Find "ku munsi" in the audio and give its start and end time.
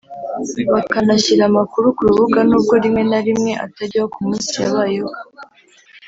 4.13-4.53